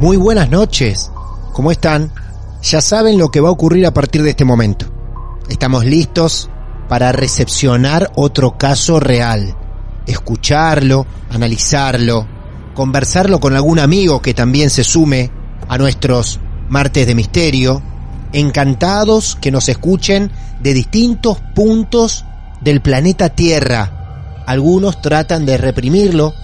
[0.00, 1.10] Muy buenas noches.
[1.52, 2.12] ¿Cómo están?
[2.62, 4.86] Ya saben lo que va a ocurrir a partir de este momento.
[5.48, 6.48] Estamos listos
[6.88, 9.56] para recepcionar otro caso real,
[10.06, 12.28] escucharlo, analizarlo,
[12.74, 15.32] conversarlo con algún amigo que también se sume
[15.68, 17.82] a nuestros martes de misterio.
[18.32, 22.24] Encantados que nos escuchen de distintos puntos
[22.60, 24.44] del planeta Tierra.
[24.46, 26.34] Algunos tratan de reprimirlo,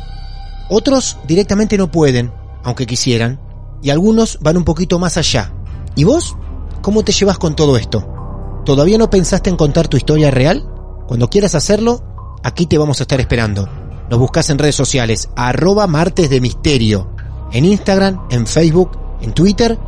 [0.71, 2.33] otros directamente no pueden,
[2.65, 3.44] aunque quisieran,
[3.85, 5.53] y algunos van un poquito más allá.
[5.95, 6.37] ¿Y vos?
[6.81, 8.63] ¿Cómo te llevas con todo esto?
[8.65, 10.67] ¿Todavía no pensaste en contar tu historia real?
[11.07, 12.03] Cuando quieras hacerlo,
[12.43, 13.69] aquí te vamos a estar esperando.
[14.09, 17.11] Nos buscas en redes sociales, arroba martes de misterio,
[17.53, 19.79] en Instagram, en Facebook, en Twitter,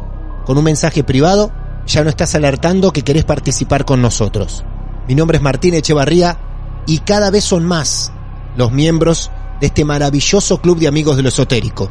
[0.44, 1.50] con un mensaje privado,
[1.86, 4.62] ya no estás alertando que querés participar con nosotros.
[5.08, 6.38] Mi nombre es Martín Echevarría
[6.86, 8.12] y cada vez son más
[8.56, 11.90] los miembros de este maravilloso club de amigos de lo esotérico.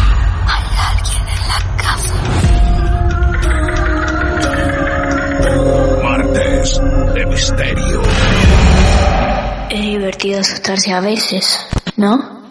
[7.21, 8.01] de Misterio.
[9.69, 12.41] Es divertido asustarse a veces, ¿no?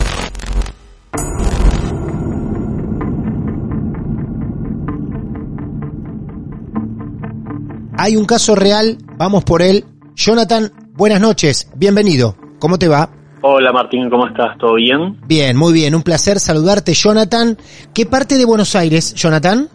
[7.96, 9.84] Hay un caso real, vamos por él.
[10.14, 12.36] Jonathan, buenas noches, bienvenido.
[12.58, 13.10] ¿Cómo te va?
[13.42, 14.56] Hola Martín, ¿cómo estás?
[14.58, 15.18] ¿Todo bien?
[15.26, 17.58] Bien, muy bien, un placer saludarte, Jonathan.
[17.92, 19.68] ¿Qué parte de Buenos Aires, Jonathan?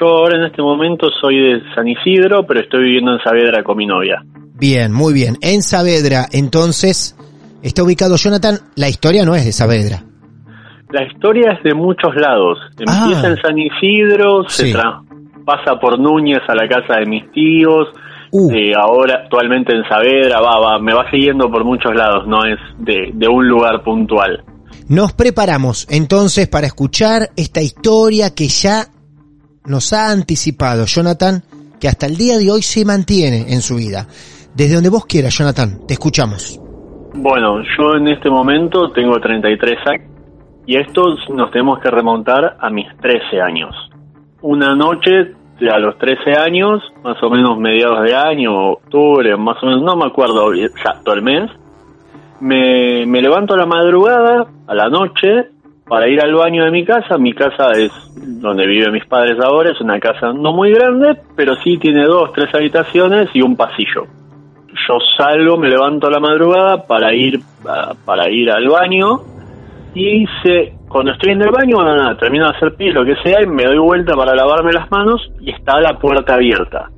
[0.00, 3.76] Yo ahora en este momento soy de San Isidro, pero estoy viviendo en Saavedra con
[3.76, 4.22] mi novia.
[4.54, 5.36] Bien, muy bien.
[5.40, 7.16] En Saavedra, entonces,
[7.62, 8.58] está ubicado Jonathan.
[8.76, 10.02] La historia no es de Saavedra.
[10.90, 12.58] La historia es de muchos lados.
[12.78, 13.30] Empieza Ah.
[13.30, 14.72] en San Isidro, Sí.
[14.72, 14.78] se
[15.44, 17.88] pasa por Núñez a la casa de mis tíos,
[18.30, 18.50] Uh.
[18.52, 22.58] eh, ahora actualmente en Saavedra, va, va, me va siguiendo por muchos lados, no es
[22.78, 24.44] de, de un lugar puntual.
[24.88, 28.86] Nos preparamos entonces para escuchar esta historia que ya
[29.68, 31.42] nos ha anticipado Jonathan,
[31.80, 34.06] que hasta el día de hoy se mantiene en su vida.
[34.54, 36.60] Desde donde vos quieras, Jonathan, te escuchamos.
[37.14, 40.10] Bueno, yo en este momento tengo 33 años
[40.66, 43.74] y esto nos tenemos que remontar a mis 13 años.
[44.42, 45.34] Una noche
[45.66, 49.96] a los 13 años, más o menos mediados de año, octubre, más o menos, no
[49.96, 51.50] me acuerdo exacto el mes,
[52.40, 55.48] me, me levanto a la madrugada, a la noche,
[55.88, 57.18] para ir al baño de mi casa.
[57.18, 57.92] Mi casa es
[58.40, 62.32] donde viven mis padres ahora, es una casa no muy grande, pero sí tiene dos,
[62.32, 64.06] tres habitaciones y un pasillo
[64.86, 67.40] yo salgo, me levanto a la madrugada para ir
[68.04, 69.20] para ir al baño
[69.94, 73.42] y se, cuando estoy en el baño, nada, termino de hacer pis, lo que sea,
[73.42, 76.90] y me doy vuelta para lavarme las manos y está la puerta abierta.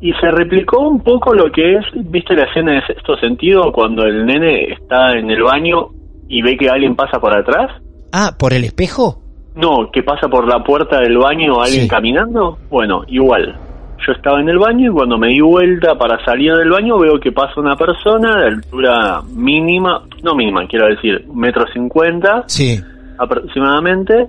[0.00, 4.04] Y se replicó un poco lo que es, viste la escena de sexto sentido, cuando
[4.04, 5.88] el nene está en el baño
[6.28, 7.70] y ve que alguien pasa por atrás.
[8.12, 9.22] Ah, ¿por el espejo?
[9.54, 11.88] No, que pasa por la puerta del baño alguien Sí.
[11.88, 12.58] caminando.
[12.70, 13.58] Bueno, igual.
[14.06, 17.20] Yo estaba en el baño y cuando me di vuelta para salir del baño veo
[17.20, 22.80] que pasa una persona de altura mínima, no mínima, quiero decir, metro cincuenta Sí.
[23.18, 24.26] aproximadamente,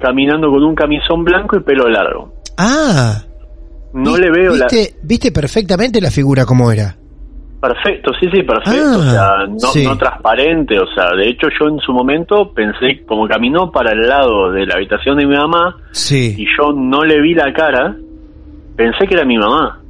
[0.00, 2.32] caminando con un camisón blanco y pelo largo.
[2.58, 3.22] Ah.
[3.92, 4.66] No le veo la...
[4.66, 6.96] ¿viste, ¿Viste perfectamente la figura como era?
[7.60, 8.80] Perfecto, sí, sí, perfecto.
[8.84, 9.84] Ah, o sea, no, sí.
[9.84, 10.78] no transparente.
[10.78, 14.66] O sea, de hecho, yo en su momento pensé, como caminó para el lado de
[14.66, 16.34] la habitación de mi mamá Sí.
[16.36, 17.96] y yo no le vi la cara,
[18.76, 19.80] pensé que era mi mamá.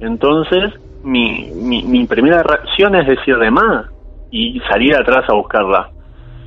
[0.00, 0.72] Entonces,
[1.02, 3.86] mi, mi, mi primera reacción es decir de más
[4.30, 5.90] y salir atrás a buscarla.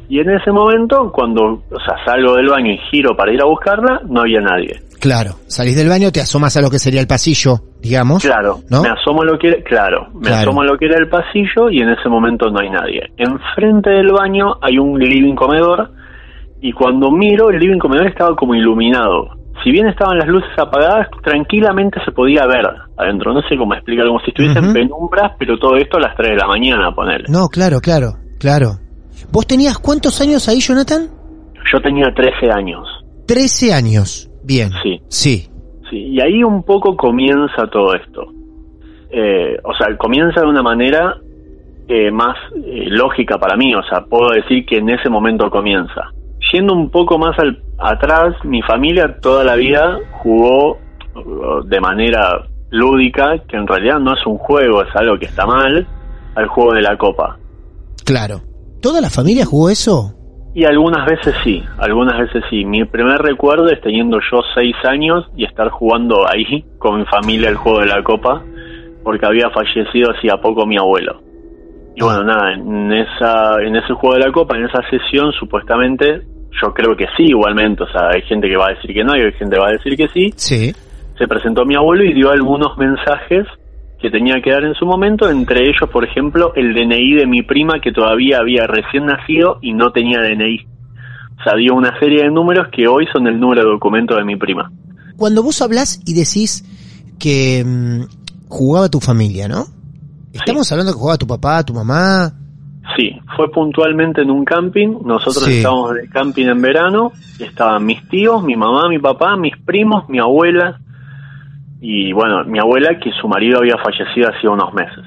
[0.07, 3.45] Y en ese momento, cuando o sea, salgo del baño y giro para ir a
[3.45, 4.81] buscarla, no había nadie.
[5.01, 5.31] Claro.
[5.47, 8.21] Salís del baño, te asomas a lo que sería el pasillo, digamos.
[8.21, 8.83] Claro, ¿No?
[8.83, 10.41] me asomo a lo que era, claro, me Claro.
[10.51, 13.01] asomo a lo que era el pasillo y en ese momento no hay nadie.
[13.17, 15.91] Enfrente del baño hay un living comedor
[16.61, 19.35] y cuando miro el living comedor estaba como iluminado.
[19.63, 22.65] Si bien estaban las luces apagadas, tranquilamente se podía ver
[22.97, 23.33] adentro.
[23.33, 24.73] No sé cómo explicar, como si estuviesen Ujú.
[24.73, 27.27] penumbras, pero todo esto a las 3 de la mañana, ponerle.
[27.29, 28.79] No, claro, claro, claro.
[29.31, 31.09] ¿Vos tenías cuántos años ahí, Jonathan?
[31.71, 32.87] Yo tenía 13 años.
[33.27, 34.30] 13 años.
[34.43, 34.69] Bien.
[34.83, 35.01] Sí.
[35.07, 35.47] Sí.
[35.89, 38.25] Sí, y ahí un poco comienza todo esto.
[39.09, 41.17] Eh, o sea, comienza de una manera
[41.87, 46.11] eh, más eh, lógica para mí, o sea, puedo decir que en ese momento comienza.
[46.53, 50.77] Yendo un poco más al, atrás, mi familia toda la vida jugó
[51.65, 55.85] de manera lúdica, que en realidad no es un juego, es algo que está mal,
[56.35, 57.37] al juego de la copa.
[58.05, 58.41] Claro.
[58.81, 60.13] ¿Toda la familia jugó eso?
[60.53, 62.65] Y algunas veces sí, algunas veces sí.
[62.65, 67.49] Mi primer recuerdo es teniendo yo seis años y estar jugando ahí con mi familia
[67.49, 68.43] el juego de la copa,
[69.03, 71.21] porque había fallecido hacía poco mi abuelo.
[71.95, 76.21] Y bueno, nada, en esa, en ese juego de la copa, en esa sesión, supuestamente,
[76.61, 77.83] yo creo que sí, igualmente.
[77.83, 79.69] O sea, hay gente que va a decir que no y hay gente que va
[79.69, 80.31] a decir que sí.
[80.35, 80.73] Sí.
[81.17, 83.45] Se presentó mi abuelo y dio algunos mensajes
[84.01, 87.41] que tenía que dar en su momento, entre ellos, por ejemplo, el DNI de mi
[87.43, 90.65] prima que todavía había recién nacido y no tenía DNI.
[91.39, 94.23] O sea, dio una serie de números que hoy son el número de documento de
[94.25, 94.71] mi prima.
[95.17, 96.63] Cuando vos hablás y decís
[97.19, 98.01] que mm,
[98.47, 99.65] jugaba tu familia, ¿no?
[100.33, 102.31] Estamos hablando que jugaba tu papá, tu mamá.
[102.97, 104.97] Sí, fue puntualmente en un camping.
[105.05, 105.57] Nosotros Sí.
[105.57, 107.11] estábamos en el camping en verano.
[107.39, 110.79] y Estaban mis tíos, mi mamá, mi papá, mis primos, mi abuela.
[111.81, 115.03] Y bueno, mi abuela, que su marido había fallecido hacía unos meses.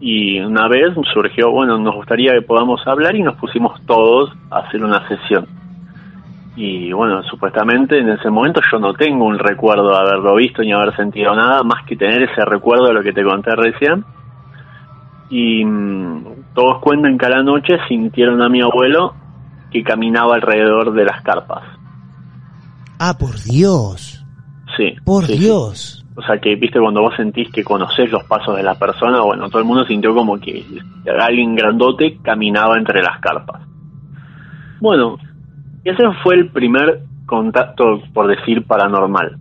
[0.00, 4.58] Y una vez surgió, bueno, nos gustaría que podamos hablar y nos pusimos todos a
[4.58, 5.46] hacer una sesión.
[6.54, 10.72] Y bueno, supuestamente en ese momento yo no tengo un recuerdo de haberlo visto ni
[10.72, 14.04] haber sentido nada, más que tener ese recuerdo de lo que te conté recién
[15.32, 19.14] y mm, todos cuentan que a la noche sintieron a mi abuelo
[19.70, 21.62] que caminaba alrededor de las carpas.
[22.98, 24.22] Ah, por Dios.
[24.76, 24.94] Sí.
[25.04, 25.38] Por sí.
[25.38, 26.01] Dios.
[26.14, 29.48] O sea que, viste, cuando vos sentís que conocés los pasos de la persona, bueno,
[29.48, 30.64] todo el mundo sintió como que
[31.18, 33.62] alguien grandote caminaba entre las carpas.
[34.80, 35.16] Bueno,
[35.84, 39.36] ese fue el primer contacto, por decir, paranormal.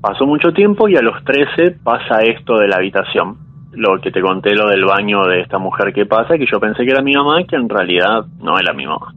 [0.00, 3.36] Pasó mucho tiempo y a los 13 pasa esto de la habitación.
[3.72, 6.84] Lo que te conté, lo del baño de esta mujer que pasa, que yo pensé
[6.84, 9.12] que era mi mamá, que en realidad no era mi mamá.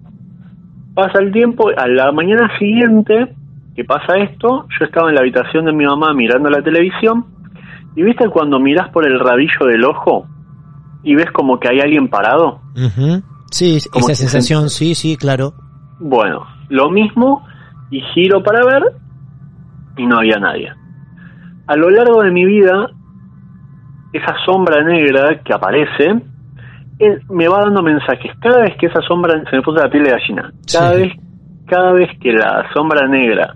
[0.94, 3.34] Pasa el tiempo, a la mañana siguiente
[3.76, 7.26] que pasa esto, yo estaba en la habitación de mi mamá mirando la televisión
[7.96, 10.28] y viste cuando mirás por el rabillo del ojo
[11.04, 12.62] y ves como que hay alguien parado.
[13.52, 15.54] Sí, Como esa sensación, sí, sí, claro.
[16.00, 17.46] Bueno, lo mismo
[17.92, 18.84] y giro para ver
[19.98, 20.72] y no había nadie.
[21.68, 22.88] A lo largo de mi vida,
[24.12, 26.22] esa sombra negra que aparece
[27.00, 28.32] eh, me va dando mensajes.
[28.40, 30.52] Cada vez que esa sombra se me puso la piel de gallina.
[30.72, 31.02] Cada Sí.
[31.02, 31.14] vez,
[31.68, 33.56] cada vez que la sombra negra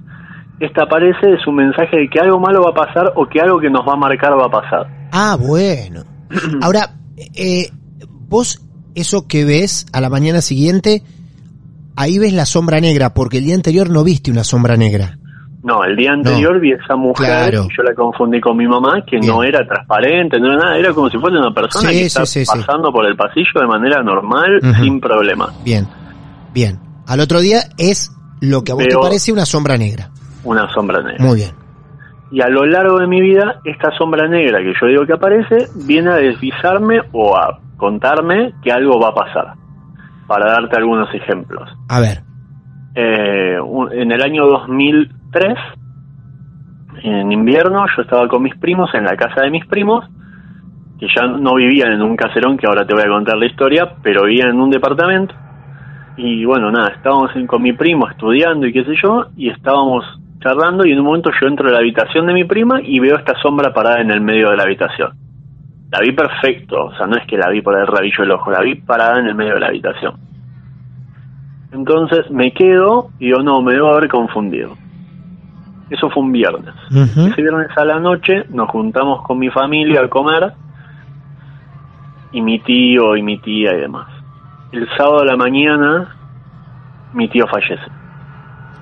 [0.60, 3.60] esta aparece es un mensaje de que algo malo va a pasar o que algo
[3.60, 4.88] que nos va a marcar va a pasar.
[5.12, 6.04] Ah, bueno.
[6.62, 6.92] Ahora,
[7.36, 7.70] eh,
[8.28, 8.62] vos
[8.96, 11.04] eso que ves a la mañana siguiente,
[11.96, 15.18] ahí ves la sombra negra, porque el día anterior no viste una sombra negra.
[15.64, 17.68] No, el día anterior vi a esa mujer Claro.
[17.76, 21.10] yo la confundí con mi mamá, que no era transparente, no era nada, era como
[21.10, 24.02] si fuese una persona Sí, que sí, está sí, pasando por el pasillo de manera
[24.02, 25.54] normal, sin problema.
[25.66, 25.88] Bien,
[26.54, 26.80] bien.
[27.06, 30.10] Al otro día es lo que a vos te parece una sombra negra.
[30.48, 31.24] Una sombra negra.
[31.24, 31.52] Muy bien.
[32.32, 35.68] Y a lo largo de mi vida, esta sombra negra que yo digo que aparece,
[35.88, 39.54] viene a deslizarme o a contarme que algo va a pasar.
[40.28, 41.70] Para darte algunos ejemplos.
[41.88, 42.20] A ver.
[42.96, 45.58] Eh, un- en el año 2003,
[47.04, 50.04] en invierno, yo estaba con mis primos en la casa de mis primos,
[51.00, 53.94] que ya no vivían en un caserón, que ahora te voy a contar la historia,
[54.02, 55.34] pero vivían en un departamento.
[56.18, 60.04] Y bueno, nada, estábamos en- con mi primo estudiando y qué sé yo, y estábamos
[60.48, 63.18] charlando y en un momento yo entro a la habitación de mi prima y veo
[63.18, 65.12] esta sombra parada en el medio de la habitación.
[65.92, 68.52] La vi perfecto, o sea, no es que la vi por el rabillo del ojo,
[68.52, 70.16] la vi parada en el medio de la habitación.
[71.72, 74.76] Entonces me quedo y digo, no, me debo haber confundido.
[75.90, 76.74] Eso fue un viernes.
[76.92, 80.54] Ese viernes a la noche nos juntamos con mi familia a comer
[82.32, 84.08] y mi tío y mi tía y demás.
[84.72, 86.14] El sábado a la mañana
[87.14, 87.90] mi tío fallece.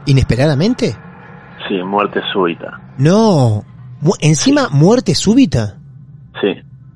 [0.08, 1.05] ¿Inesperadamente?
[1.68, 2.80] Sí, muerte súbita.
[2.98, 3.64] No.
[4.22, 5.78] Encima, muerte súbita.
[6.42, 6.54] Sí,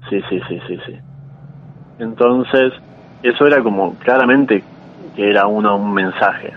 [0.09, 0.93] sí, sí, sí, sí, sí.
[1.99, 2.73] Entonces,
[3.23, 4.63] eso era como claramente
[5.15, 6.53] que era uno un mensaje.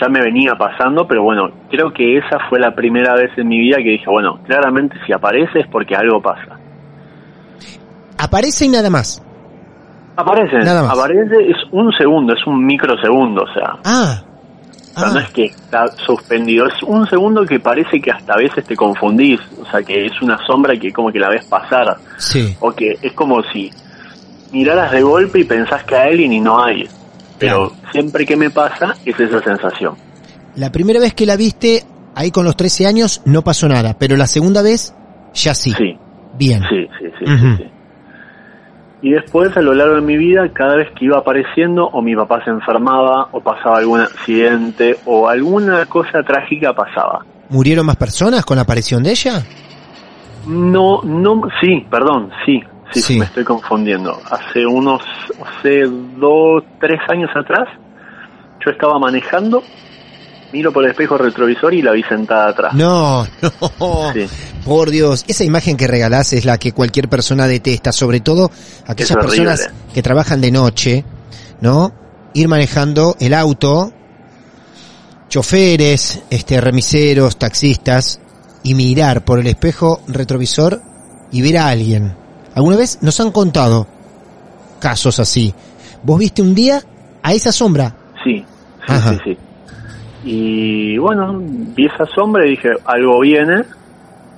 [0.00, 3.58] Ya me venía pasando, pero bueno, creo que esa fue la primera vez en mi
[3.58, 6.58] vida que dije, bueno, claramente si aparece es porque algo pasa.
[8.18, 9.22] Aparece y nada más.
[10.16, 10.98] Aparece, Nada más.
[10.98, 14.22] aparece, es un segundo, es un microsegundo, o sea, Ah.
[14.98, 18.36] O sea, no es que está suspendido, es un segundo que parece que hasta a
[18.36, 21.96] veces te confundís, o sea, que es una sombra que como que la ves pasar,
[22.18, 22.56] Sí.
[22.60, 23.70] o que es como si
[24.52, 26.88] miraras de golpe y pensás que hay alguien y no hay.
[27.38, 29.94] Pero siempre que me pasa es esa sensación.
[30.56, 33.96] La primera vez que la viste, ahí con los 13 años, no pasó nada.
[33.98, 34.92] Pero la segunda vez,
[35.34, 35.72] ya sí.
[35.78, 35.96] Sí,
[36.36, 36.62] Bien.
[36.68, 37.70] sí, sí, sí, sí, sí.
[39.00, 42.16] Y después a lo largo de mi vida, cada vez que iba apareciendo, o mi
[42.16, 47.24] papá se enfermaba, o pasaba algún accidente, o alguna cosa trágica pasaba.
[47.48, 49.42] ¿Murieron más personas con la aparición de ella?
[50.46, 53.18] No, no, sí, perdón, sí, sí, Sí.
[53.18, 54.18] me estoy confundiendo.
[54.30, 55.02] Hace unos,
[55.46, 55.84] hace
[56.16, 57.68] dos, tres años atrás,
[58.64, 59.62] yo estaba manejando,
[60.52, 62.74] miro por el espejo retrovisor y la vi sentada atrás.
[62.74, 63.26] No,
[63.80, 64.12] no.
[64.12, 64.26] Sí.
[64.64, 68.50] Por Dios, esa imagen que regalás es la que cualquier persona detesta, sobre todo
[68.86, 71.04] aquellas personas que trabajan de noche,
[71.60, 71.92] ¿no?
[72.34, 73.92] Ir manejando el auto,
[75.28, 78.20] choferes, este, remiseros, taxistas,
[78.62, 80.82] y mirar por el espejo retrovisor
[81.30, 82.14] y ver a alguien.
[82.54, 83.86] ¿Alguna vez nos han contado
[84.80, 85.54] casos así?
[86.02, 86.82] ¿Vos viste un día
[87.22, 87.94] a esa sombra?
[88.24, 88.44] Sí, sí,
[88.86, 89.10] Ajá.
[89.10, 89.38] sí, sí.
[90.24, 93.62] Y bueno, vi esa sombra y dije, algo viene.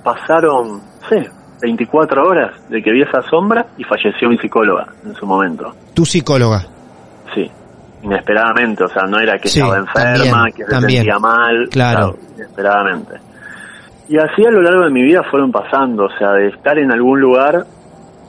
[0.03, 1.29] Pasaron, sé,
[1.61, 5.73] 24 horas de que vi esa sombra y falleció mi psicóloga en su momento.
[5.93, 6.63] Tu psicóloga.
[7.35, 7.49] Sí,
[8.03, 10.97] inesperadamente, o sea, no era que Sí, estaba enferma, también, que se también.
[11.03, 12.15] sentía mal, Claro.
[12.35, 13.13] inesperadamente.
[14.09, 16.91] Y así a lo largo de mi vida fueron pasando, o sea, de estar en
[16.91, 17.65] algún lugar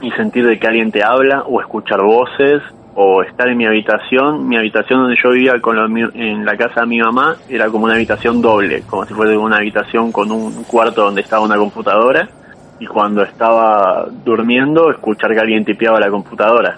[0.00, 2.62] y sentir de que alguien te habla o escuchar voces
[2.94, 6.82] o estar en mi habitación, mi habitación donde yo vivía con lo en la casa
[6.82, 10.64] de mi mamá era como una habitación doble, como si fuera una habitación con un
[10.64, 12.28] cuarto donde estaba una computadora
[12.78, 16.76] y cuando estaba durmiendo escuchar que alguien tipeaba la computadora.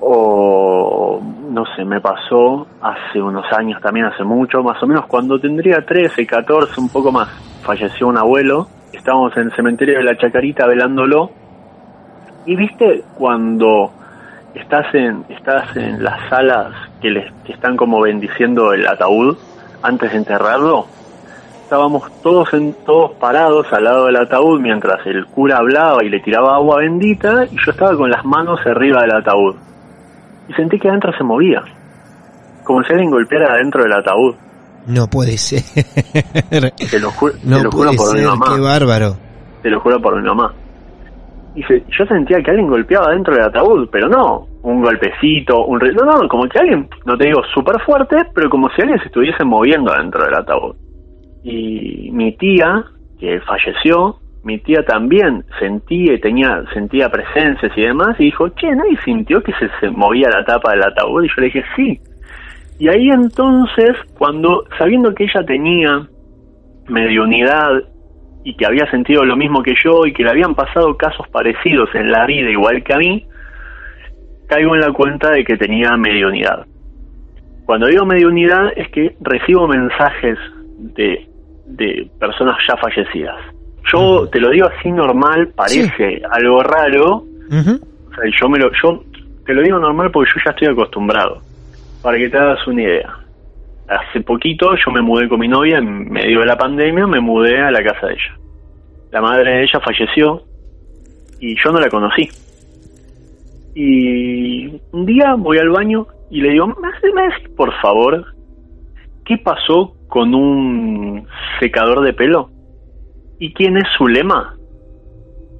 [0.00, 5.38] O no sé, me pasó hace unos años también, hace mucho, más o menos cuando
[5.38, 7.28] tendría 13, 14, un poco más,
[7.62, 11.30] falleció un abuelo, estábamos en el cementerio de la Chacarita velándolo,
[12.46, 13.92] y viste cuando
[14.54, 19.36] estás en, estás en las salas que, les, que están como bendiciendo el ataúd
[19.82, 20.86] antes de enterrarlo,
[21.64, 26.20] estábamos todos en, todos parados al lado del ataúd mientras el cura hablaba y le
[26.20, 29.56] tiraba agua bendita y yo estaba con las manos arriba del ataúd
[30.48, 31.62] y sentí que adentro se movía,
[32.64, 34.34] como si alguien golpeara adentro del ataúd.
[34.86, 35.62] No puede ser.
[36.90, 38.46] Te lo, ju- No te lo juro por mi mamá.
[38.54, 39.16] qué bárbaro.
[39.62, 40.52] Te lo juro por mi mamá.
[41.54, 45.80] Y se- yo sentía que alguien golpeaba dentro del ataúd, pero no un golpecito, un
[45.80, 48.98] re- no, no, como que alguien, no te digo súper fuerte, pero como si alguien
[49.00, 50.76] se estuviese moviendo dentro del ataúd.
[51.42, 52.84] Y mi tía,
[53.18, 58.96] que falleció, mi tía también sentía, tenía, sentía presencias y demás, y dijo, che, ¿nadie
[59.04, 61.24] sintió que se, se movía la tapa del ataúd?
[61.24, 62.00] Y yo le dije, sí.
[62.78, 66.08] Y ahí entonces, cuando, sabiendo que ella tenía
[66.88, 67.82] mediunidad
[68.44, 71.88] y que había sentido lo mismo que yo y que le habían pasado casos parecidos
[71.94, 73.26] en la vida igual que a mí,
[74.48, 76.66] caigo en la cuenta de que tenía mediunidad.
[77.64, 80.38] Cuando digo mediunidad es que recibo mensajes
[80.78, 81.28] de,
[81.66, 83.38] de personas ya fallecidas.
[83.92, 89.02] Yo te lo digo así normal, parece algo raro, o sea, yo me lo, yo
[89.44, 91.40] te lo digo normal porque yo ya estoy acostumbrado.
[92.02, 93.21] Para que te hagas una idea.
[93.94, 97.58] Hace poquito yo me mudé con mi novia, en medio de la pandemia, me mudé
[97.60, 98.38] a la casa de ella.
[99.10, 100.42] La madre de ella falleció
[101.40, 102.28] y yo no la conocí.
[103.74, 108.24] Y un día voy al baño y le digo, ¿me haces- me decís, por favor
[109.24, 111.26] qué pasó con un
[111.60, 112.50] secador de pelo?
[113.38, 114.54] ¿Y quién es Zulema?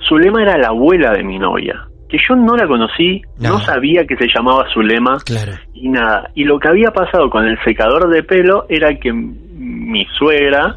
[0.09, 3.59] Zulema era la abuela de mi novia, que yo no la conocí, no, No.
[3.61, 5.52] sabía que se llamaba Zulema Claro.
[5.75, 6.31] y nada.
[6.35, 10.76] Y lo que había pasado con el secador de pelo era que mi suegra,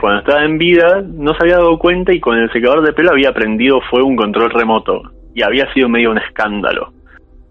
[0.00, 3.10] cuando estaba en vida, no se había dado cuenta y con el secador de pelo
[3.10, 5.02] había prendido fuego un control remoto
[5.34, 6.92] y había sido medio un escándalo.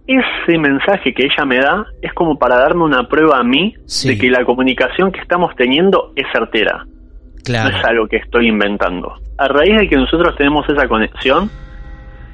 [0.08, 4.10] Ese mensaje que ella me da es como para darme una prueba a mí Sí.
[4.10, 7.76] de que la comunicación que estamos teniendo es certera no Claro.
[7.78, 9.14] es algo que estoy inventando.
[9.38, 11.50] A raíz de que nosotros tenemos esa conexión,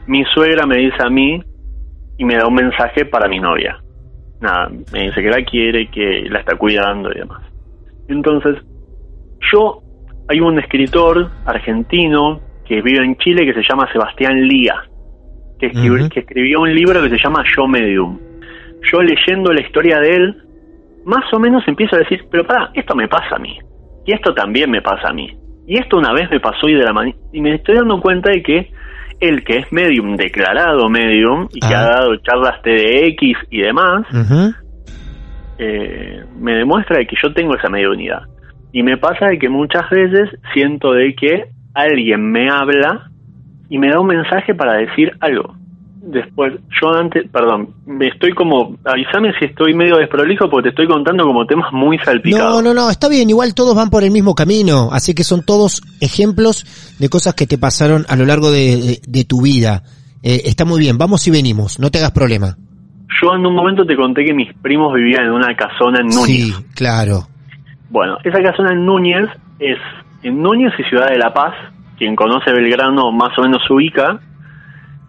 [0.08, 1.42] mi suegra me dice a mí
[2.18, 3.78] y me da un mensaje para mi novia.
[4.40, 7.42] Nada, me dice que la quiere, que la está cuidando y demás.
[8.08, 8.56] Entonces,
[9.52, 9.82] yo,
[10.30, 14.76] hay un escritor argentino que vive en Chile que se llama Sebastián Lía,
[15.60, 18.20] que, escribió, que escribió un libro que se llama Yo Medium.
[18.92, 20.44] Yo leyendo la historia de él,
[21.06, 23.58] más o menos empiezo a decir, pero pará, esto me pasa a mí.
[24.06, 25.36] Y esto también me pasa a mí.
[25.66, 27.18] Y esto una vez me pasó y de la manera...
[27.34, 28.72] Y me estoy dando cuenta de que
[29.20, 34.06] el que es medium, declarado medium, y que ha dado charlas TDX y demás,
[35.58, 38.22] eh, me demuestra de que yo tengo esa mediunidad.
[38.72, 43.10] Y me pasa de que muchas veces siento de que alguien me habla
[43.70, 45.56] y me da un mensaje para decir algo.
[46.10, 50.88] Después, yo antes, perdón, me estoy como, avísame si estoy medio desprolijo porque te estoy
[50.88, 52.56] contando como temas muy salpicados.
[52.56, 55.44] No, no, no, está bien, igual todos van por el mismo camino, así que son
[55.44, 59.84] todos ejemplos de cosas que te pasaron a lo largo de, tu vida.
[60.24, 62.56] Eh, está muy bien, vamos y venimos, no te hagas problema.
[63.22, 66.56] Yo en un momento te conté que mis primos vivían en una casona en Núñez.
[66.56, 67.28] Sí, claro.
[67.90, 69.28] Bueno, esa casona en Núñez
[69.60, 69.78] es
[70.24, 71.54] en Núñez y Ciudad de La Paz,
[71.98, 74.22] quien conoce Belgrano más o menos se ubica,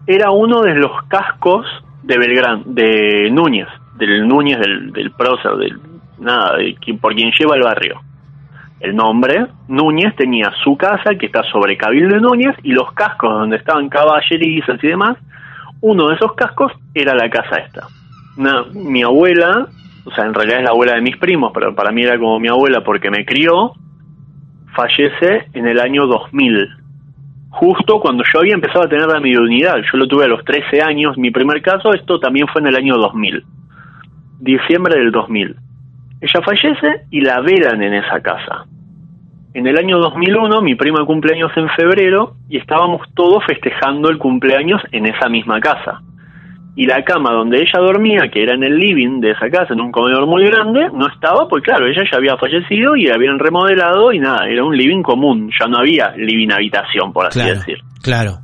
[0.07, 1.65] era uno de los cascos
[2.03, 5.13] de Belgrano, de Núñez, del Núñez, del, del
[5.59, 5.79] del,
[6.19, 8.01] nada, de, por quien lleva el barrio.
[8.79, 13.29] El nombre, Núñez, tenía su casa que está sobre Cabildo de Núñez y los cascos
[13.29, 15.17] donde estaban caballerizas y demás,
[15.81, 17.87] uno de esos cascos era la casa esta.
[18.73, 19.67] mi abuela,
[20.05, 22.39] o sea, en realidad es la abuela de mis primos, pero para mí era como
[22.39, 23.73] mi abuela porque me crió,
[24.75, 26.69] fallece en el año 2000,
[27.49, 29.77] justo cuando yo había empezado a tener la mediunidad.
[29.91, 32.75] Yo lo tuve a los 13 años, mi primer caso, esto también fue en el
[32.75, 33.43] año 2000,
[34.39, 35.55] diciembre del 2000.
[36.21, 38.65] Ella fallece y la velan en esa casa.
[39.53, 44.81] En el año 2001 mi prima cumpleaños en febrero y estábamos todos festejando el cumpleaños
[44.91, 46.01] en esa misma casa
[46.79, 49.81] y la cama donde ella dormía, que era en el living de esa casa, en
[49.81, 54.13] un comedor muy grande, no estaba, pues claro, ella ya había fallecido y habían remodelado
[54.13, 57.79] y nada, era un living común, ya no había living habitación, por así decir.
[58.01, 58.37] Claro.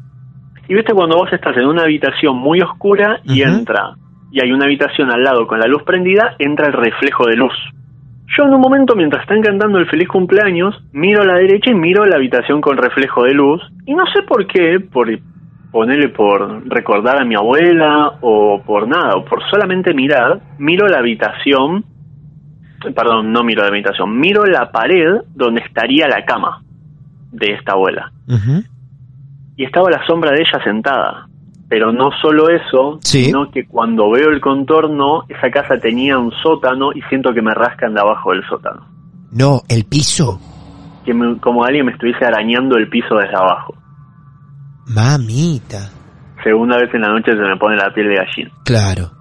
[0.67, 3.93] Y viste cuando vos estás en una habitación muy oscura y entra,
[4.33, 7.55] y hay una habitación al lado con la luz prendida, entra el reflejo de luz.
[8.37, 11.75] Yo en un momento, mientras están cantando el feliz cumpleaños, miro a la derecha y
[11.75, 15.09] miro la habitación con reflejo de luz, y no sé por qué, por
[15.75, 20.99] ponerle por recordar a mi abuela o por nada, o por solamente mirar, miro la
[20.99, 21.83] habitación,
[22.95, 26.63] perdón, no miro la habitación, miro la pared donde estaría la cama
[27.29, 28.09] de esta abuela.
[29.57, 31.27] Y estaba la sombra de ella sentada.
[31.67, 36.93] Pero no solo eso, sino que cuando veo el contorno, esa casa tenía un sótano
[36.93, 38.87] y siento que me rascan de abajo del sótano.
[39.33, 40.39] No, el piso.
[41.03, 41.11] Que
[41.41, 43.74] como alguien me estuviese arañando el piso desde abajo.
[44.87, 45.89] Mamita.
[46.43, 48.51] Segunda vez en la noche se me pone la piel de gallina.
[48.63, 49.11] Claro.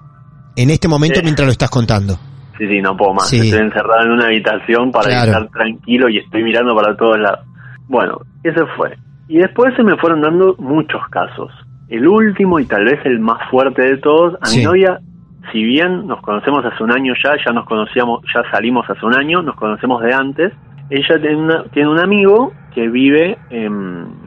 [0.56, 2.14] En este momento mientras lo estás contando.
[2.58, 3.32] Sí, sí, no puedo más.
[3.32, 7.46] Estoy encerrado en una habitación para estar tranquilo y estoy mirando para todos lados.
[7.88, 8.96] Bueno, ese fue.
[9.28, 11.50] Y después se me fueron dando muchos casos.
[11.88, 15.00] El último y tal vez el más fuerte de todos, a mi novia,
[15.52, 19.14] si bien nos conocemos hace un año ya, ya nos conocíamos, ya salimos hace un
[19.18, 20.52] año, nos conocemos de antes,
[20.90, 24.23] ella tiene, tiene un amigo que vive en,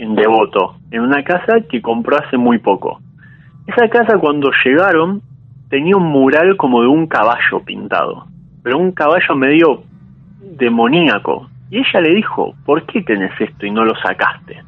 [0.00, 3.00] en Devoto, en una casa que compró hace muy poco.
[3.66, 5.20] Esa casa cuando llegaron
[5.68, 8.26] tenía un mural como de un caballo pintado,
[8.62, 9.82] pero un caballo medio
[10.40, 11.48] demoníaco.
[11.70, 14.62] Y ella le dijo, ¿por qué tenés esto y no lo sacaste?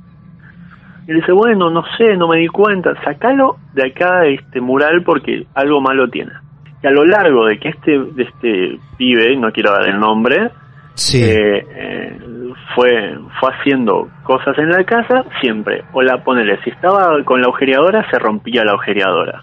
[1.09, 4.61] Y le dice, bueno, no sé, no me di cuenta, sacalo de acá de este
[4.61, 6.33] mural porque algo malo tiene.
[6.83, 10.51] Y a lo largo de que este, de este pibe, no quiero dar el nombre,
[10.95, 11.23] sí.
[11.23, 11.92] eh
[12.75, 15.85] fue, fue haciendo cosas en la casa siempre.
[15.93, 19.43] O la ponele, si estaba con la agujereadora, se rompía la agujereadora.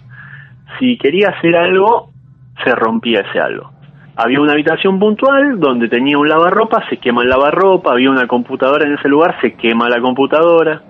[0.78, 2.10] Si quería hacer algo,
[2.64, 3.70] se rompía ese algo.
[4.16, 8.86] Había una habitación puntual donde tenía un lavarropa, se quema el lavarropa, había una computadora
[8.86, 10.82] en ese lugar, se quema la computadora.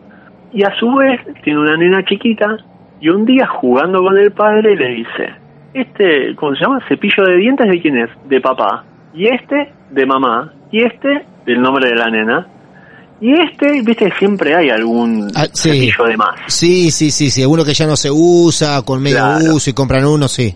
[0.53, 2.57] Y a su vez tiene una nena chiquita
[3.01, 5.35] y un día jugando con el padre le dice,
[5.75, 6.81] este, ¿cómo se llama?
[6.89, 8.11] Cepillo de dientes de quién es?
[8.29, 8.85] De papá.
[9.15, 10.53] Y este de mamá.
[10.73, 12.47] Y este el nombre de la nena.
[13.21, 16.41] Y este, viste, siempre hay algún ah, de más.
[16.47, 19.23] Sí, sí, sí, sí, uno que ya no se usa, con medio
[19.55, 20.55] uso y compran uno, sí.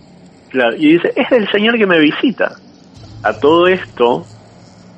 [0.49, 2.55] Claro, y dice, es el señor que me visita.
[3.21, 4.25] A todo esto,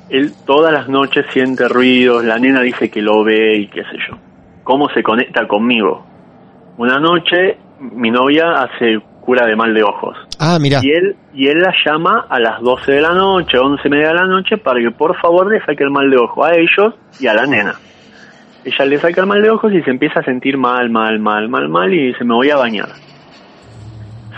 [0.08, 3.98] él todas las noches siente ruidos, la nena dice que lo ve y qué sé
[4.08, 4.16] yo.
[4.64, 6.06] ¿Cómo se conecta conmigo?
[6.78, 8.98] Una noche, mi novia hace
[9.28, 10.16] cura de mal de ojos.
[10.38, 10.80] Ah, mira.
[10.82, 14.08] Y él, y él la llama a las 12 de la noche, 11 y media
[14.08, 16.94] de la noche, para que por favor le saque el mal de ojo a ellos
[17.20, 17.74] y a la nena.
[18.64, 21.46] ella le saca el mal de ojos y se empieza a sentir mal, mal, mal,
[21.50, 22.88] mal, mal y dice, me voy a bañar.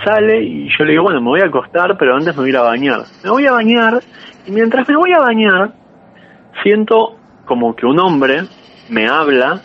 [0.04, 2.50] Sale y yo le digo, bueno, me voy a acostar, pero antes me voy a
[2.50, 3.00] ir a bañar.
[3.22, 4.00] Me voy a bañar
[4.44, 5.72] y mientras me voy a bañar,
[6.64, 8.42] siento como que un hombre
[8.88, 9.62] me habla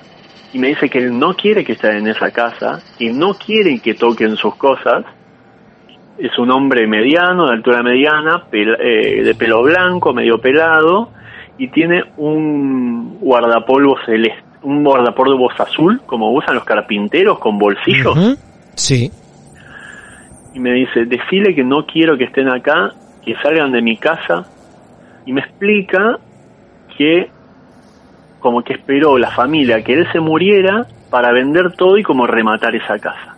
[0.55, 3.77] y me dice que él no quiere que esté en esa casa, y no quiere
[3.79, 5.03] que toquen sus cosas.
[6.17, 11.09] Es un hombre mediano, de altura mediana, pel- eh, de pelo blanco, medio pelado,
[11.57, 18.37] y tiene un guardapolvo celeste, un guardapolvos azul, como usan los carpinteros con bolsillos.
[18.75, 19.11] Sí.
[20.53, 22.91] Y me dice, decile que no quiero que estén acá,
[23.23, 24.45] que salgan de mi casa.
[25.25, 26.17] Y me explica
[26.97, 27.29] que
[28.39, 32.75] como que esperó la familia que él se muriera para vender todo y como rematar
[32.75, 33.35] esa casa.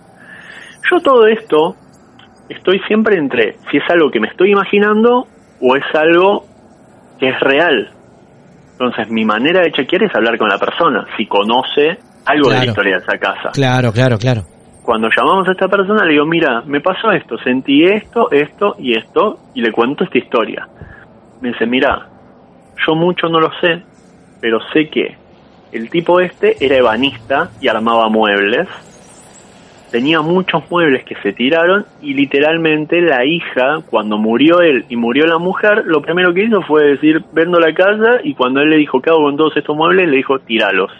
[0.92, 1.76] Yo todo esto
[2.50, 5.28] estoy siempre entre si es algo que me estoy imaginando
[5.62, 6.46] o es algo
[7.20, 7.92] que es real.
[8.74, 12.66] Entonces mi manera de chequear es hablar con la persona, si conoce algo de la
[12.66, 14.44] historia de esa casa Claro, claro, claro.
[14.84, 18.98] cuando llamamos a esta persona le digo, mira, me pasó esto, sentí esto, esto y
[18.98, 20.68] esto, y le cuento esta historia.
[21.42, 22.08] Me dice, mira,
[22.86, 23.82] yo mucho no lo sé,
[24.40, 25.18] pero sé que
[25.72, 28.68] el tipo este era ebanista y armaba muebles.
[29.92, 35.26] Tenía muchos muebles que se tiraron y literalmente la hija, cuando murió él y murió
[35.26, 38.78] la mujer, lo primero que hizo fue decir, vendo la casa y cuando él le
[38.78, 40.10] dijo, ¿qué hago con todos estos muebles?
[40.10, 40.92] Le dijo, tiralos.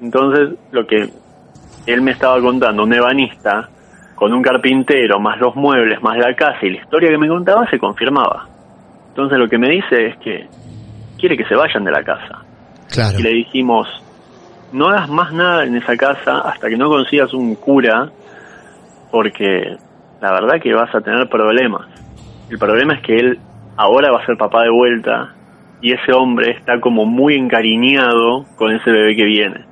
[0.00, 1.08] Entonces, lo que
[1.86, 3.68] él me estaba contando, un ebanista,
[4.18, 7.70] con un carpintero, más los muebles, más la casa y la historia que me contaba
[7.70, 8.48] se confirmaba.
[9.10, 10.46] Entonces lo que me dice es que
[11.18, 12.44] quiere que se vayan de la casa.
[12.90, 13.18] Claro.
[13.18, 13.86] Y le dijimos,
[14.72, 18.10] no hagas más nada en esa casa hasta que no consigas un cura,
[19.10, 19.76] porque
[20.20, 21.86] la verdad que vas a tener problemas.
[22.50, 23.38] El problema es que él
[23.76, 25.34] ahora va a ser papá de vuelta
[25.80, 29.64] y ese hombre está como muy encariñado con ese bebé que viene,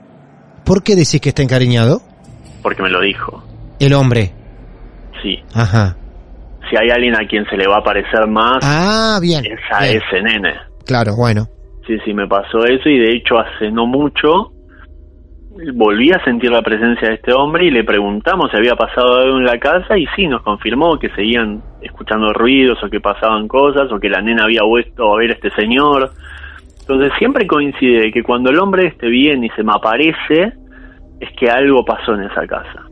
[0.65, 2.01] ¿Por qué decís que está encariñado?
[2.63, 3.45] porque me lo dijo.
[3.79, 4.33] El hombre.
[5.23, 5.95] Sí, Ajá.
[6.69, 9.45] si hay alguien a quien se le va a parecer más, Ah, bien.
[9.47, 10.03] es a bien.
[10.03, 10.55] ese nene.
[10.85, 11.47] Claro, bueno.
[11.87, 14.51] Sí, sí, me pasó eso y de hecho hace no mucho
[15.75, 19.39] volví a sentir la presencia de este hombre y le preguntamos si había pasado algo
[19.39, 23.91] en la casa y sí, nos confirmó que seguían escuchando ruidos o que pasaban cosas
[23.93, 26.11] o que la nena había vuelto a ver a este señor.
[26.81, 30.53] Entonces siempre coincide que cuando el hombre esté bien y se me aparece
[31.21, 32.85] es que algo pasó en esa casa.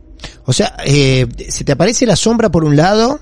[0.46, 3.18] O sea, eh, se te aparece la sombra por un lado,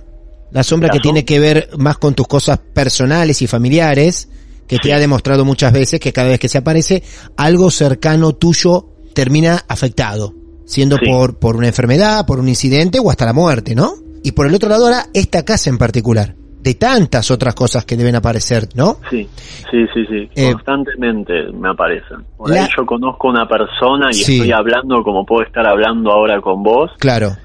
[0.51, 4.29] la sombra La que som- tiene que ver más con tus cosas personales y familiares,
[4.67, 7.03] que te ha demostrado muchas veces que cada vez que se aparece,
[7.37, 11.07] algo cercano tuyo termina afectado, siendo Sí.
[11.07, 13.93] por, por una enfermedad, por un incidente o hasta la muerte, ¿no?
[14.23, 17.97] Y por el otro lado ahora, esta casa en particular, de tantas otras cosas que
[17.97, 18.99] deben aparecer, ¿no?
[19.11, 19.29] Sí,
[19.71, 20.31] sí, sí, sí.
[20.37, 22.19] Eh, Constantemente me aparecen.
[22.37, 24.35] Por la- ahí yo conozco una persona y Sí.
[24.37, 27.37] estoy hablando como puedo estar hablando ahora con vos Claro,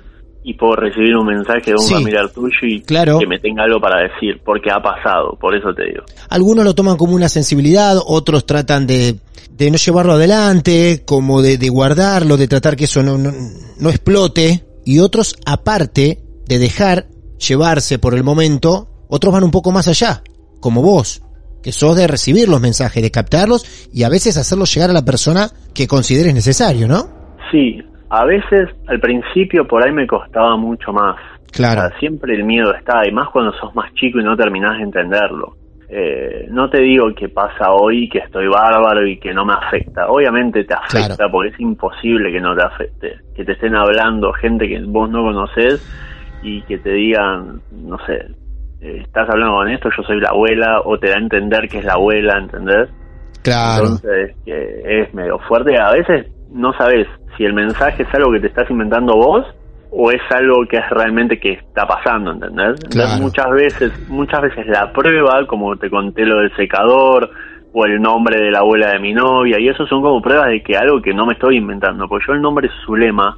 [0.49, 1.93] y puedo recibir un mensaje de un Sí.
[1.93, 3.19] familiar tuyo y Claro.
[3.19, 6.03] que me tenga algo para decir, porque ha pasado, por eso te digo.
[6.29, 9.17] Algunos lo toman como una sensibilidad, otros tratan de,
[9.51, 13.33] de no llevarlo adelante, como de, de guardarlo, de tratar que eso no, no,
[13.77, 17.07] no explote, y otros, aparte de dejar
[17.45, 20.23] llevarse por el momento, otros van un poco más allá,
[20.61, 21.21] como vos,
[21.61, 25.03] que sos de recibir los mensajes, de captarlos y a veces hacerlos llegar a la
[25.03, 27.09] persona que consideres necesario, ¿no?
[27.51, 27.79] Sí,
[28.09, 31.15] a veces al principio por ahí me costaba mucho más.
[31.51, 31.81] Claro.
[31.81, 34.77] O sea, siempre el miedo está, y más cuando sos más chico y no terminás
[34.77, 35.55] de entenderlo.
[35.89, 40.07] Eh, no te digo que pasa hoy, que estoy bárbaro y que no me afecta.
[40.09, 41.31] Obviamente te afecta Claro.
[41.31, 43.15] porque es imposible que no te afecte.
[43.35, 45.81] Que te estén hablando gente que vos no conocés
[46.43, 48.15] y que te digan, no sé,
[48.81, 51.79] eh, estás hablando con esto, yo soy la abuela, o te da a entender que
[51.79, 52.89] es la abuela, ¿entendés?
[53.41, 53.83] Claro.
[53.85, 55.79] Entonces, que es medio fuerte.
[55.79, 57.07] A veces no sabes
[57.37, 59.45] si el mensaje es algo que te estás inventando vos
[59.91, 62.79] o es algo que es realmente que está pasando, ¿entendés?
[62.83, 67.29] Entonces, muchas veces, muchas veces la prueba, como te conté lo del secador
[67.73, 70.61] o el nombre de la abuela de mi novia, y eso son como pruebas de
[70.61, 73.37] que algo que no me estoy inventando, porque yo el nombre Zulema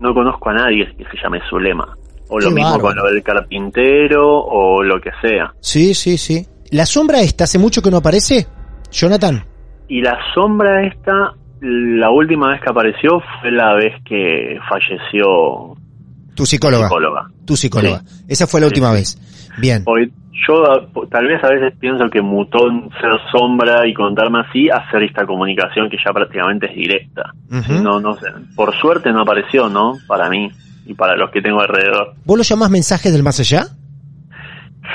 [0.00, 1.94] no conozco a nadie que se llame Zulema.
[2.28, 2.82] O lo Qué mismo bárbaro.
[2.82, 5.52] con lo del carpintero o lo que sea.
[5.60, 6.44] Sí, sí, sí.
[6.72, 8.46] ¿La sombra esta hace mucho que no aparece?
[8.90, 9.44] Jonathan.
[9.88, 15.74] Y la sombra esta, la última vez que apareció fue la vez que falleció
[16.34, 16.88] Tu psicóloga.
[16.88, 17.26] psicóloga.
[17.46, 18.02] Tu psicóloga.
[18.28, 18.94] Esa fue la última sí.
[18.94, 19.52] vez.
[19.58, 19.82] Bien.
[19.86, 20.12] Hoy,
[20.46, 20.62] yo
[21.10, 25.02] tal vez a veces pienso que mutó en ser sombra y contarme así a hacer
[25.04, 27.32] esta comunicación que ya prácticamente es directa.
[27.82, 28.26] No, no sé.
[28.54, 29.94] Por suerte no apareció, ¿no?
[30.06, 30.50] Para mí
[30.84, 32.14] y para los que tengo alrededor.
[32.24, 33.64] ¿Vos lo llamás mensajes del más allá?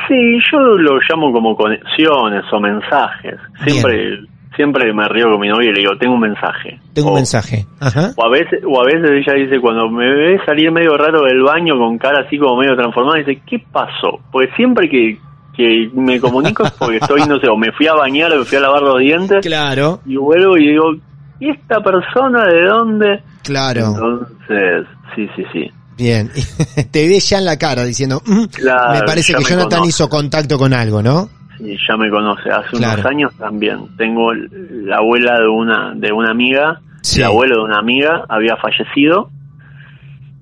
[0.07, 3.35] Sí, yo lo llamo como conexiones o mensajes.
[3.65, 4.19] Siempre
[4.55, 6.79] siempre me río con mi novia y le digo, tengo un mensaje.
[6.93, 7.65] Tengo O- un mensaje.
[7.79, 8.11] Ajá.
[8.17, 11.41] O a veces, o a veces ella dice, cuando me ve salir medio raro del
[11.41, 14.19] baño con cara así como medio transformada, dice, ¿qué pasó?
[14.31, 15.17] Porque siempre que,
[15.55, 18.45] que me comunico es porque estoy, no sé, o me fui a bañar o me
[18.45, 20.93] fui a lavar los dientes Claro, y vuelvo y digo,
[21.39, 23.23] ¿y esta persona de dónde?
[23.43, 23.87] claro.
[23.87, 24.85] Entonces,
[25.15, 25.71] sí, sí, sí.
[25.97, 26.29] Bien.
[26.91, 29.89] Te ves ya en la cara diciendo, "Mm, Claro, me parece que me Jonathan conoce.
[29.89, 31.29] hizo contacto con algo, ¿no?
[31.63, 32.49] Sí, ya me conoce.
[32.49, 32.93] Hace Claro.
[33.01, 33.79] unos años también.
[33.97, 37.19] Tengo la abuela de una de una amiga, Sí.
[37.21, 39.29] el abuelo de una amiga había fallecido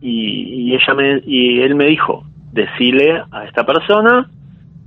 [0.02, 4.30] y, y ella me y él me dijo, decile a esta persona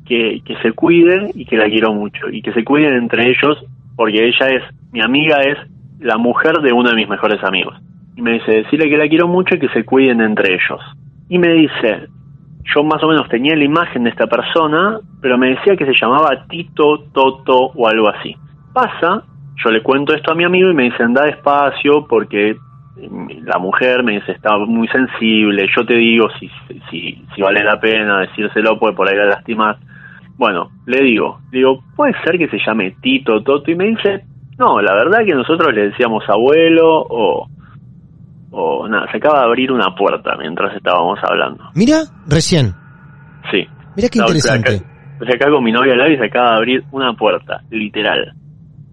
[0.06, 3.64] que, que se cuide y que la quiero mucho y que se cuiden entre ellos
[3.96, 5.58] porque ella es mi amiga es
[6.00, 7.76] la mujer de uno de mis mejores amigos
[8.16, 10.80] y me dice decirle que la quiero mucho y que se cuiden entre ellos
[11.28, 12.08] y me dice
[12.74, 15.94] yo más o menos tenía la imagen de esta persona, pero me decía que se
[16.00, 18.36] llamaba Tito, Toto o algo así.
[18.72, 19.24] Pasa,
[19.62, 22.56] yo le cuento esto a mi amigo y me dice, anda despacio porque eh,
[23.44, 26.50] la mujer me dice, está muy sensible, yo te digo si,
[26.90, 29.76] si, vale la pena decírselo, porque por ahí la lastimas.
[30.36, 34.24] Bueno, le digo, le digo, puede ser que se llame Tito, Toto, y me dice,
[34.58, 37.48] no, la verdad que nosotros le decíamos abuelo o,
[38.52, 41.64] o nada, se acaba de abrir una puerta mientras estábamos hablando.
[41.74, 42.74] Mira, recién.
[43.50, 43.66] Sí.
[43.96, 44.76] Mira qué interesante.
[44.76, 44.84] acá,
[45.20, 48.34] o sea, acá con mi novia y se acaba de abrir una puerta, literal.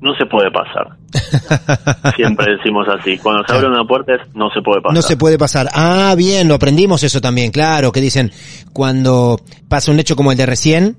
[0.02, 0.96] No se puede pasar.
[2.16, 3.18] Siempre decimos así.
[3.18, 4.96] Cuando se abre una puerta es no se puede pasar.
[4.96, 5.68] No se puede pasar.
[5.74, 8.32] Ah, bien, lo aprendimos eso también, claro, que dicen,
[8.72, 10.96] cuando pasa un hecho como el de recién,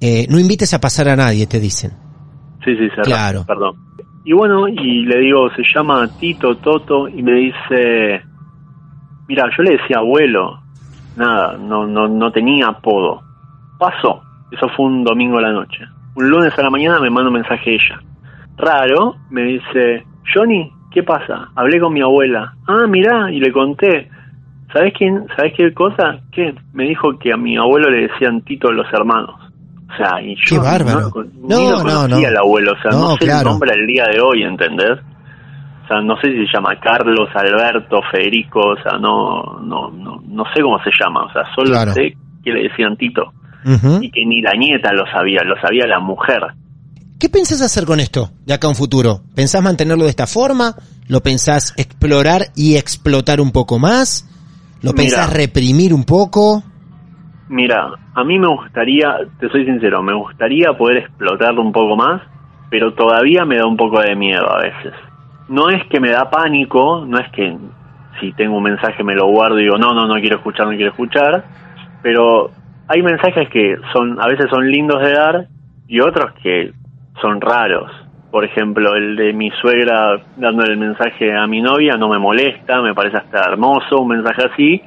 [0.00, 1.92] eh, no invites a pasar a nadie, te dicen.
[2.64, 3.44] Sí, sí, cerrá, Claro.
[3.46, 3.74] Perdón.
[4.26, 8.24] Y bueno, y le digo, se llama Tito, Toto, y me dice,
[9.28, 10.58] mira, yo le decía abuelo,
[11.16, 13.22] nada, no, no, no tenía apodo.
[13.78, 15.78] Pasó, eso fue un domingo a la noche.
[16.16, 18.00] Un lunes a la mañana me manda un mensaje ella.
[18.56, 21.50] Raro, me dice, Johnny, ¿qué pasa?
[21.54, 22.52] Hablé con mi abuela.
[22.66, 24.10] Ah, mirá, y le conté.
[24.72, 25.24] ¿Sabes quién?
[25.36, 26.18] ¿Sabes qué cosa?
[26.32, 26.52] ¿Qué?
[26.72, 29.45] Me dijo que a mi abuelo le decían Tito los hermanos.
[29.88, 31.10] O sea, y yo Qué bárbaro.
[31.42, 32.16] no, No, no, no.
[32.18, 33.40] el abuelo, o sea, no, No, sé claro.
[33.40, 34.98] el nombre al día de hoy, ¿entendés?
[35.84, 40.20] O sea, no sé si se llama Carlos, Alberto, Federico, o sea, no, no, no,
[40.26, 41.92] no sé cómo se llama, o sea, solo Claro.
[41.94, 43.32] sé que le decían Tito
[44.00, 46.40] y que ni la nieta lo sabía, lo sabía la mujer.
[47.18, 49.22] ¿Qué pensás hacer con esto de acá a un futuro?
[49.34, 50.74] ¿Pensás mantenerlo de esta forma?
[51.08, 54.28] ¿Lo pensás explorar y explotar un poco más?
[54.82, 55.02] ¿Lo Mira.
[55.02, 56.62] pensás reprimir un poco?
[57.48, 62.22] Mira, a mí me gustaría, te soy sincero, me gustaría poder explotarlo un poco más,
[62.70, 64.92] pero todavía me da un poco de miedo a veces.
[65.48, 67.56] No es que me da pánico, no es que
[68.20, 70.72] si tengo un mensaje me lo guardo y digo, no, no, no quiero escuchar, no
[70.74, 71.44] quiero escuchar,
[72.02, 72.50] pero
[72.88, 75.46] hay mensajes que son a veces son lindos de dar
[75.86, 76.72] y otros que
[77.20, 77.90] son raros.
[78.30, 82.82] Por ejemplo, el de mi suegra dándole el mensaje a mi novia no me molesta,
[82.82, 84.82] me parece hasta hermoso un mensaje así,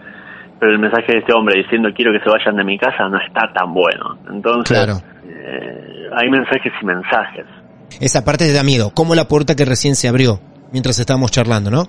[0.60, 3.18] pero el mensaje de este hombre diciendo quiero que se vayan de mi casa no
[3.20, 4.18] está tan bueno.
[4.32, 4.98] Entonces, Claro.
[5.26, 7.46] eh, hay mensajes y mensajes.
[8.00, 10.40] Esa parte te da miedo, como la puerta que recién se abrió
[10.72, 11.84] mientras estábamos charlando, ¿no?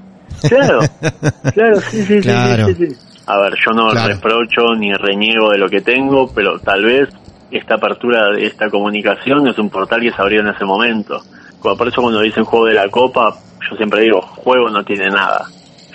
[0.49, 0.81] Claro,
[1.55, 2.67] claro, sí, sí, Claro.
[2.69, 2.97] sí, sí, sí.
[3.27, 4.15] A ver, yo no Claro.
[4.15, 7.09] reprocho ni reniego de lo que tengo, pero tal vez
[7.51, 11.21] esta apertura de esta comunicación es un portal que se abrió en ese momento.
[11.63, 13.35] Por eso cuando dicen juego de la copa,
[13.69, 15.47] yo siempre digo, juego no tiene nada.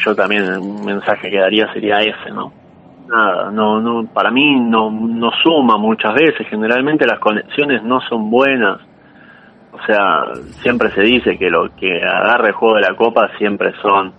[0.06, 2.54] Yo también un mensaje que daría sería ese, ¿no?
[3.08, 8.30] Nada, no, no, para mí no, no suma muchas veces, generalmente las conexiones no son
[8.32, 8.80] buenas.
[9.72, 10.24] O sea,
[10.62, 14.14] siempre se dice que lo que agarra el juego de la copa siempre son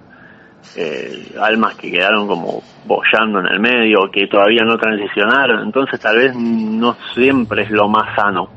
[0.77, 6.19] eh, almas que quedaron como bollando en el medio, que todavía no transicionaron, entonces tal
[6.19, 8.49] vez no siempre es lo más sano.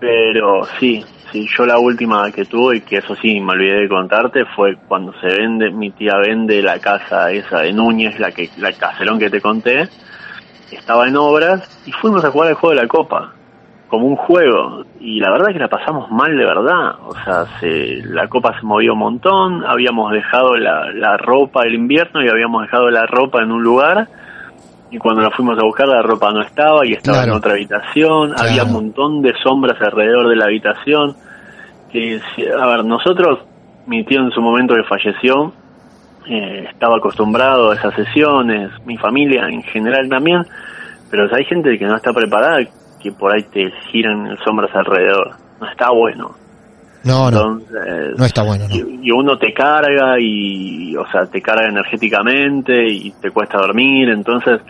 [0.00, 3.88] Pero sí, sí, yo la última que tuve, y que eso sí me olvidé de
[3.88, 8.50] contarte, fue cuando se vende, mi tía vende la casa esa de Núñez, la que
[8.58, 9.88] la caserón que te conté,
[10.70, 13.32] estaba en obras y fuimos a jugar al juego de la copa
[13.88, 14.84] como un juego.
[15.00, 16.94] Y la verdad que la pasamos mal de verdad.
[17.04, 21.74] O sea se, la copa se movió un montón habíamos dejado la, la ropa el
[21.74, 24.06] invierno y habíamos dejado la ropa en un lugar
[24.90, 27.32] y cuando la fuimos a buscar la ropa no estaba y estaba Claro.
[27.32, 28.48] en otra habitación Claro.
[28.50, 31.14] había un montón de sombras alrededor de la habitación
[31.92, 32.20] que
[32.60, 33.40] a ver nosotros
[33.86, 35.52] mi tío en su momento que falleció
[36.28, 40.42] eh, estaba acostumbrado a esas sesiones, mi familia en general también,
[41.10, 42.58] pero hay gente que no está preparada
[43.02, 45.30] que por ahí te giran sombras alrededor.
[45.60, 46.32] No está bueno.
[47.02, 48.74] No, no, Entonces, no está bueno, no.
[48.74, 54.10] y, y uno te carga y, o sea, te carga energéticamente y te cuesta dormir,
[54.10, 54.60] entonces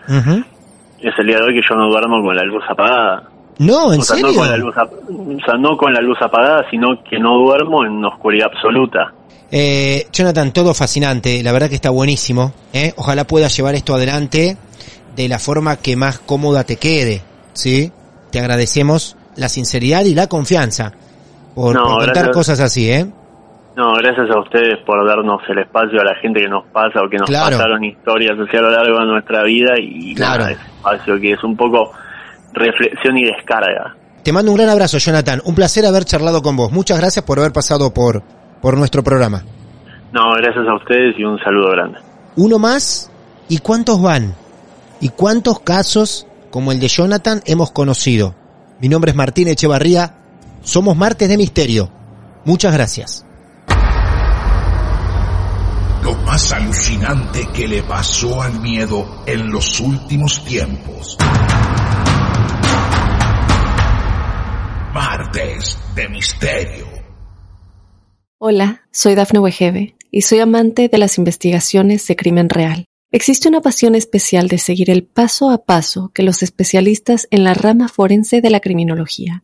[0.99, 3.23] es el día de hoy que yo no duermo con la luz apagada.
[3.59, 4.31] No, ¿en o sea, serio?
[4.31, 7.85] No con la luz, o sea, no con la luz apagada, sino que no duermo
[7.85, 9.13] en oscuridad absoluta.
[9.51, 12.53] Eh, Jonathan, todo fascinante, la verdad que está buenísimo.
[12.71, 12.93] ¿eh?
[12.95, 14.55] Ojalá puedas llevar esto adelante
[15.15, 17.21] de la forma que más cómoda te quede,
[17.53, 17.91] ¿sí?
[18.31, 20.93] Te agradecemos la sinceridad y la confianza
[21.55, 22.35] por, No, por contar gracias.
[22.35, 23.05] cosas así, ¿eh?
[23.75, 27.09] No, gracias a ustedes por darnos el espacio a la gente que nos pasa o
[27.09, 27.57] que nos Claro.
[27.57, 30.39] pasaron historias así a lo largo de nuestra vida y Claro.
[30.43, 31.91] nada, ese espacio que es un poco
[32.53, 33.95] reflexión y descarga.
[34.23, 35.41] Te mando un gran abrazo, Jonathan.
[35.45, 36.71] Un placer haber charlado con vos.
[36.71, 38.21] Muchas gracias por haber pasado por,
[38.61, 39.43] por nuestro programa.
[40.11, 41.97] No, gracias a ustedes y un saludo grande.
[42.35, 43.09] Uno más,
[43.47, 44.35] ¿y cuántos van?
[44.99, 48.35] ¿Y cuántos casos como el de Jonathan hemos conocido?
[48.81, 50.15] Mi nombre es Martín Echevarría.
[50.63, 51.91] Somos Martes de Misterio.
[52.45, 53.25] Muchas gracias.
[56.03, 61.17] Lo más alucinante que le pasó al miedo en los últimos tiempos.
[64.93, 66.85] Martes de Misterio.
[68.37, 72.85] Hola, soy Dafne Wegebe y soy amante de las investigaciones de crimen real.
[73.11, 77.55] Existe una pasión especial de seguir el paso a paso que los especialistas en la
[77.55, 79.43] rama forense de la criminología